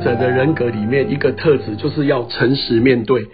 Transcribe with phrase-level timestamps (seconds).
[0.00, 3.28] 者的人格里面一个特质，就是要诚实面对。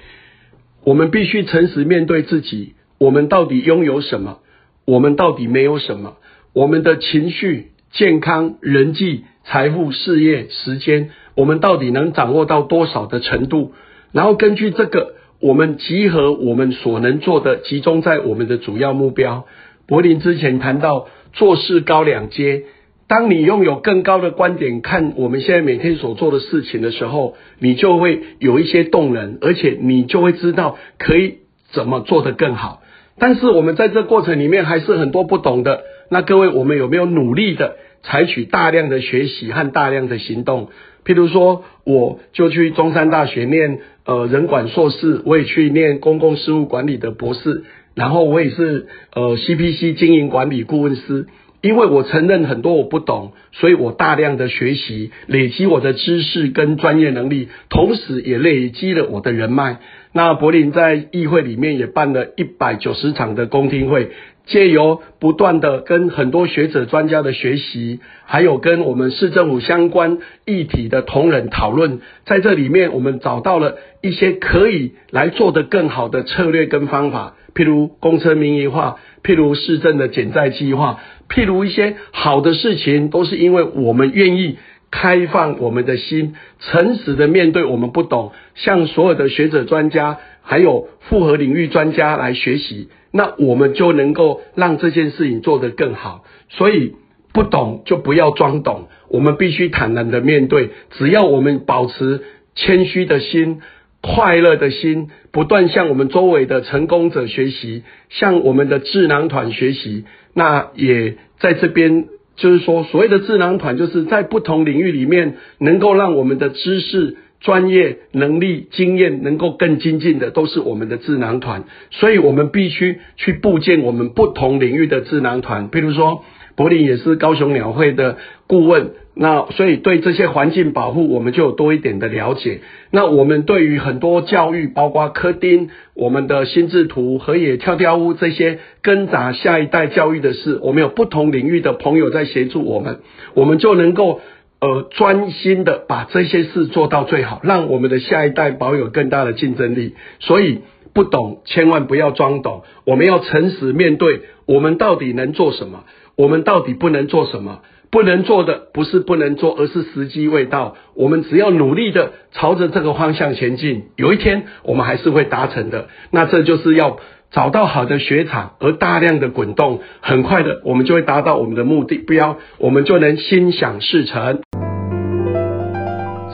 [0.85, 4.39] 我们必须诚实面对自己，我们到底拥有什么？
[4.85, 6.17] 我们到底没有什么？
[6.53, 13.73] 我们的情绪、健康、人际、财富、事业、时间，我们到底能掌握到多少的程度？
[14.13, 19.47] 然后根据这个，我们集合我们所能做的，集中在我们的主要目标。
[19.87, 22.65] 柏林之前谈到做事高两阶，
[23.09, 31.39] 当你拥有更高的观点看我们现在每天所做的事情的时候，你就会有一些动能，而且你就会知道可以
[31.71, 32.83] 怎么做得更好。
[33.19, 35.85] 但是我们在这过程里面还是很多不懂的。
[36.11, 40.69] 那各位，我们有没有努力的采取大量的学习和大量的行动？
[41.05, 47.63] 譬如说，我就去中山大学念呃人管硕士，我也去念公共事务管理的博士，
[47.95, 51.27] 然后我也是呃 CPC 经营管理顾问师。
[51.63, 59.79] 因为我承认很多我不懂，所以我大量的学习，累积我的知识跟专业能力，同时也累积了我的人脉。
[60.13, 64.13] 那柏林在议会里面也办了一百九十场的公听会，
[64.47, 84.59] 借由不断的跟很多学者专家的学习，还有跟我们市政府相关议题的同仁讨论，在这里面我们找到了一些可以来做的更好的策略跟方法，譬如公车民营化，譬如市政的减债计划，譬如一些好的事情，都是因为我们愿意。
[84.89, 96.25] 开放我们的心，诚实的面对我们不懂，向所有的学者专家，还有复合领域专家来学习，那我们就能够让这件事情做得更好。
[96.49, 96.95] 所以
[97.35, 100.71] 不懂就不要装懂，我们必须坦然的面对。
[100.93, 102.23] 只要我们保持
[102.55, 103.61] 谦虚的心、
[104.01, 112.07] 快乐的心，不断向我们周围的成功者学习，向我们的智囊团学习，那也在这边。
[112.37, 121.65] 就是说，所谓的智囊团，就是在不同领域里面，能够让我们的知识、专业能力、经验能够更精进的，都是我们的智囊团。
[121.91, 126.25] 所以我们必须去布建我们不同领域的智囊团，比如说。
[126.57, 128.17] 柏林也是高雄鸟会的
[128.47, 132.61] 顾问，那所以对这些环境保护，我们就有多一点的了解。
[132.91, 143.01] 那我们对于很多教育，包括科丁、我们的心智图、河野跳跳屋这些跟杂下一代教育的事，我们有不同领域的朋友在协助我们，
[143.33, 144.21] 我们就能够
[144.61, 149.95] 呃专心的把这些事做到最好，让我们的下一代保有更大的竞争力。
[150.21, 150.61] 所以
[150.93, 155.85] 不懂千万不要装懂，我们要诚实面对，我们到底能做什么。
[156.17, 157.61] 我们到底不能做什么？
[157.91, 160.77] 不能做的不是不能做，而是时机未到。
[160.95, 165.89] 我们只要努力的朝着这个方向前进，有一天我们还是会达成的。
[166.11, 166.99] 那这就是要
[167.31, 174.41] 找到好的雪场，而大量的滚动，很快的我们就会达到我们的目的标，我们就能心想事成。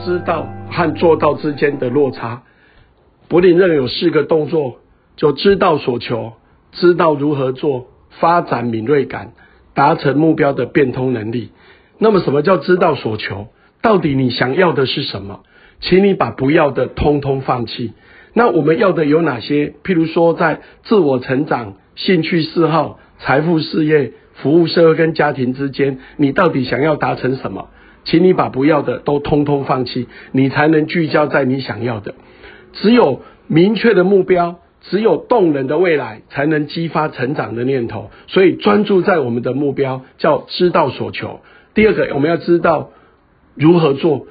[0.05, 2.43] 知道和做到之间的落差，
[3.29, 4.79] 柏林认为有四个动作：
[5.15, 6.33] 就知道所求，
[6.73, 7.87] 知道如何做，
[8.19, 9.31] 发展敏锐感。
[9.73, 11.51] 达成目标的变通能力。
[11.97, 13.47] 那么，什么叫知道所求？
[13.81, 15.41] 到底你想要的是什么？
[15.81, 17.93] 请你把不要的通通放弃。
[18.33, 19.73] 那我们要的有哪些？
[19.83, 27.69] 譬如说，在自我成长、兴趣嗜好、财富、事业、服务社会跟家庭之间，你到底想要达成什么？
[28.05, 32.15] 请你把不要的都通通放弃，你才能聚焦在你想要的。
[32.73, 34.59] 只有明确的目标。
[34.83, 38.11] 只有动人的未来，才能激发成长的念头。
[38.27, 41.39] 所以专注在我们的目标，叫知道所求。
[41.73, 42.91] 第二个，我们要知道
[43.55, 44.27] 如何做，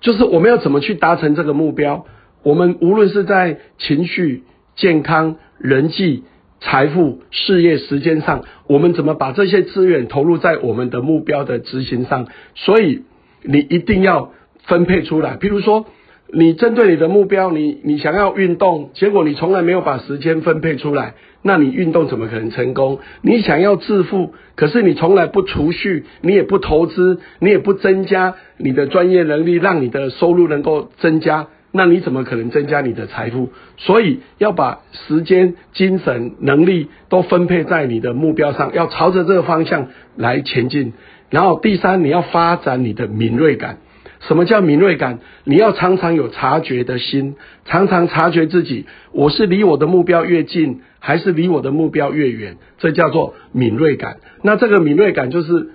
[0.00, 2.06] 就是我们要怎么去达成这个目标。
[2.42, 4.44] 我们无论是在情绪、
[4.74, 6.24] 健康、人际、
[6.60, 12.26] 财富、事业、时间上，我们怎么把这些资源投入在我们的目标的执行上？
[12.54, 13.02] 所以
[13.42, 15.36] 你一定要分配出来。
[15.36, 15.86] 譬如说。
[16.32, 23.00] 你针对你的目标，你你想要运动，结果你从来没有把时间分配出来，那你运动怎么可能成功？
[23.22, 33.48] 你想要致富，可是你从来不储蓄，你也不投资，你也不增加你的专业能力，让你的收入能够增加，那你怎么可能增加你的财富？
[33.76, 40.92] 所以要把时间、精神、能力都分配在你的目标上，要朝着这个方向来前进。
[41.30, 43.78] 然后第三，你要发展你的敏锐感。
[44.20, 45.18] 什么叫敏锐感？
[45.44, 52.56] 你要常常有察觉的心，常常察觉自己，我是离我的目标越近，还是离我的目标越远？
[52.78, 54.18] 这叫做敏锐感。
[54.42, 55.70] 那这个敏锐感就是，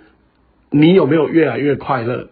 [0.69, 2.29] 你有没有越来越快乐？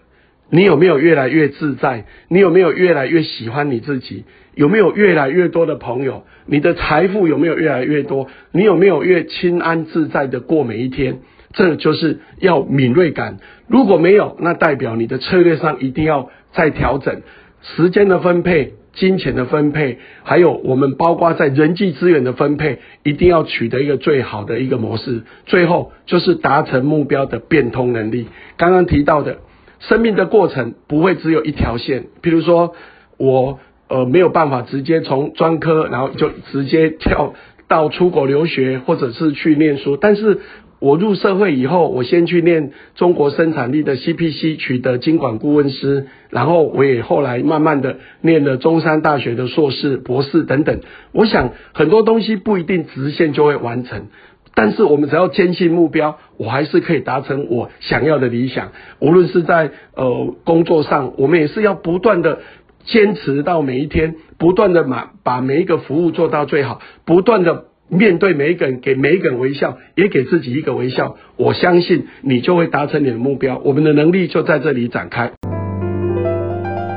[0.51, 2.06] 你有没有越来越自在？
[2.27, 4.24] 你有没有越来越喜欢你自己？
[4.54, 6.25] 有没有越来越多的朋友？
[6.45, 8.27] 你的财富有没有越来越多？
[8.51, 11.21] 你有没有越清安自在的过每一天？
[11.53, 17.21] 这就是要敏锐感，如果没有，那代表你的策略上一定要再调整
[17.61, 25.21] 时间的分配、金钱的分配，还有我们包括在人际资源的分配，一定要取得一个最好的一个模式。
[25.45, 28.27] 最后就是达成目标的变通能力。
[28.57, 29.38] 刚刚提到的，
[29.79, 32.06] 生命的过程不会只有一条线。
[32.21, 32.73] 比如说，
[33.17, 33.59] 我
[33.89, 37.35] 呃没有办法直接从专科，然后就直接跳
[37.67, 40.39] 到出国留学，或者是去念书，但是。
[40.83, 50.81] 我入社会以后，我先去念中国生产力的 CPC，取得经管顾问师，然后我也后来慢慢的念了中山大学的硕士、博士等等。
[51.13, 54.07] 我想很多东西不一定直线就会完成，
[54.56, 58.74] 但是我们只要坚信目标，我还是可以达成我想要的理想。
[59.00, 62.39] 无论是在呃工作上，我们也是要不断的
[62.83, 67.68] 坚持到每一天，不断的把把每一个服务做到最好，不断的。
[67.94, 71.16] 面对每一个人，给每一个人微笑，也给自己一个微笑。
[71.38, 73.62] 我相信你就会达成你的目标。
[73.63, 75.31] 我们的能力就在这里展开。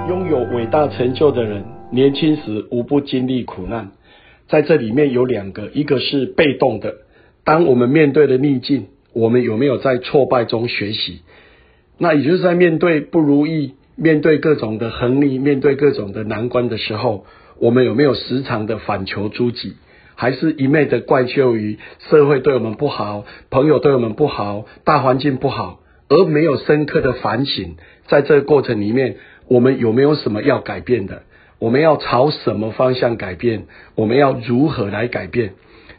[0.09, 3.91] 拥有伟大成就的人，年轻时无不经历苦难。
[4.49, 6.95] 在这里面有两个，一个是被动的。
[7.45, 11.21] 当我们面对的逆境，我们有没有在挫败中学习？
[11.99, 17.25] 那也就是在面对不如意、面对各种的横逆、面对各种的难关的时候，
[17.59, 19.75] 我们有没有时常的反求诸己？
[20.17, 21.79] 还是一昧的怪咎于
[22.11, 25.79] 社会对我们不好，朋友对我们不好，大环境不好，
[26.09, 27.77] 而没有深刻的反省。
[28.09, 29.17] 在这个过程里面，
[29.47, 31.23] 我们有没有什么要改变的？
[31.59, 33.67] 我们要朝什么方向改变？
[33.95, 35.53] 我们要如何来改变？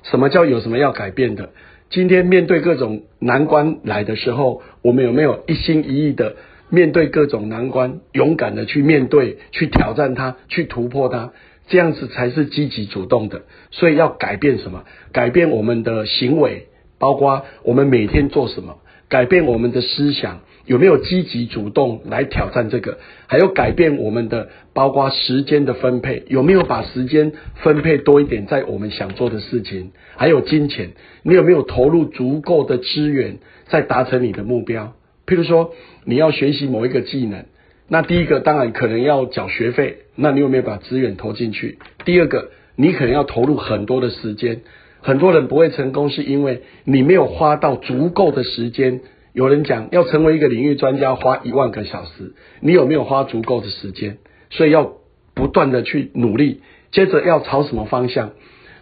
[0.03, 1.49] 什么叫有什么要改变的？
[1.89, 6.35] 今天面对各种难关来的时候，我们有没有一心一意的
[6.69, 11.31] 面对各种难关，勇敢的去面对、去挑战它、去突破它？
[11.67, 13.41] 这样子才是积极主动的，
[13.71, 14.83] 所以要改变什么？
[15.11, 16.67] 改变我们的行为，
[16.97, 18.77] 包括我们每天做什么，
[19.09, 22.97] 改变我们的思想，有没有积极主动来挑战这个？
[23.27, 29.91] 还有改变我们的，包括时间的分配，有没有把时间分配多一点在我们想做的事情？
[30.15, 30.91] 还有金钱，
[31.23, 34.93] 你有没有投入足够的资源在达成你的目标？
[35.25, 35.73] 譬如说，
[36.05, 37.45] 你要学习某一个技能。
[37.89, 41.79] 那第一个当然可能要缴学费，那你有没有把资源投进去？
[42.03, 44.61] 第二个，你可能要投入很多的时间。
[44.99, 49.01] 很多人不会成功，是因为你没有花到足够的时间。
[49.31, 54.17] 有人讲要成为一个领域专家，花一万个小时，你有没有花足够的时间？
[54.49, 54.93] 所以要
[55.33, 56.61] 不断的去努力。
[56.91, 58.31] 接着要朝什么方向？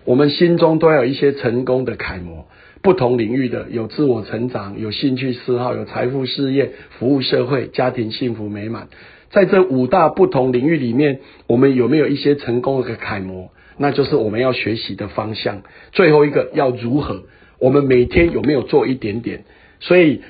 [0.05, 2.47] 我们心中都要有一些成功的楷模。
[2.85, 8.89] 不同领域的有自我成长，有兴趣嗜好，有财富事业，服务社会，家庭幸福美满。
[9.31, 13.49] 在这五大不同领域里面，我们有没有一些成功的楷模？
[13.79, 15.63] 那就是我们要学习的方向。
[15.93, 17.23] 最后一个要如何？
[17.57, 19.45] 我们每天有没有做一点点？
[19.79, 20.21] 所以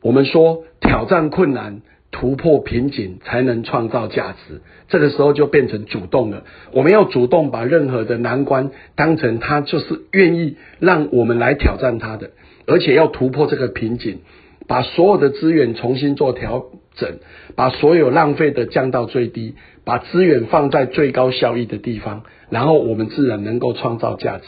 [0.00, 1.82] 我们说挑战困难。
[2.18, 6.44] 突破瓶颈才能创造价值，这个时候就变成主动了。
[6.72, 12.30] 我们要主动把任何的难关当成它就是愿意让我们来挑战它的，
[12.66, 14.20] 而且要突破这个瓶颈，
[14.66, 16.64] 把所有的资源重新做调
[16.94, 17.18] 整，
[17.54, 19.54] 把所有浪费的降到最低，
[19.84, 24.46] 把资源放在最高效益的地方，然后我们自然能够创造价值。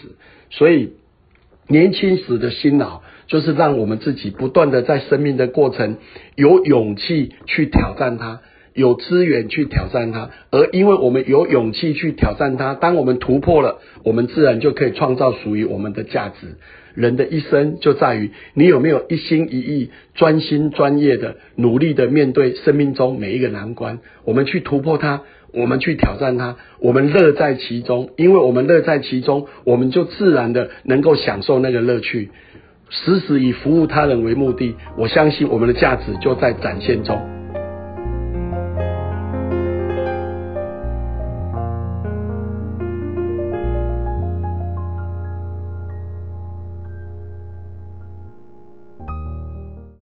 [0.48, 0.94] 所以。
[1.68, 5.98] 年轻时的辛劳，就是让我们自己不断的在生命的过程
[6.34, 8.40] 有勇气去挑战它，
[8.72, 10.30] 有资源去挑战它。
[10.50, 16.56] 而因为我们有勇气去挑战它，当我们突破了，我们自然就可以创造属于我们的价值。
[16.94, 25.22] 人的一生就在于你有没有一心一意、专心专业的努力的面对生命中每一个难关，我们去突破它。
[25.52, 32.30] 我们去挑战它，我们乐在其中，因为我们乐在其中，我们就自然的能够享受那个乐趣，
[32.90, 37.37] 时时以服务他人为目的，我相信我们的价值就在展现中。